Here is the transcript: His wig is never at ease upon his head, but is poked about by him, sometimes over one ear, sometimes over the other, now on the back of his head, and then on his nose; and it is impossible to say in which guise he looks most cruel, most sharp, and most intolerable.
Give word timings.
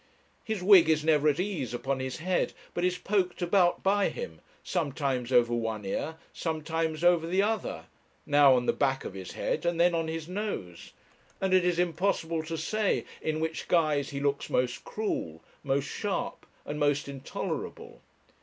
His 0.43 0.63
wig 0.63 0.89
is 0.89 1.03
never 1.05 1.27
at 1.29 1.39
ease 1.39 1.75
upon 1.75 1.99
his 1.99 2.17
head, 2.17 2.53
but 2.73 2.83
is 2.83 2.97
poked 2.97 3.39
about 3.43 3.83
by 3.83 4.09
him, 4.09 4.41
sometimes 4.63 5.31
over 5.31 5.53
one 5.53 5.85
ear, 5.85 6.15
sometimes 6.33 7.03
over 7.03 7.27
the 7.27 7.43
other, 7.43 7.85
now 8.25 8.55
on 8.55 8.65
the 8.65 8.73
back 8.73 9.05
of 9.05 9.13
his 9.13 9.33
head, 9.33 9.63
and 9.63 9.79
then 9.79 9.93
on 9.93 10.07
his 10.07 10.27
nose; 10.27 10.93
and 11.39 11.53
it 11.53 11.63
is 11.63 11.77
impossible 11.77 12.41
to 12.41 12.57
say 12.57 13.05
in 13.21 13.39
which 13.39 13.67
guise 13.67 14.09
he 14.09 14.19
looks 14.19 14.49
most 14.49 14.83
cruel, 14.85 15.43
most 15.63 15.87
sharp, 15.87 16.47
and 16.65 16.79
most 16.79 17.07
intolerable. 17.07 18.01